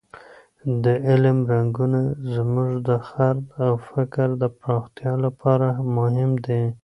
[0.83, 2.01] د علم رنګونه
[2.33, 6.63] زموږ د خرد او فکر د پراختیا لپاره مهم دي.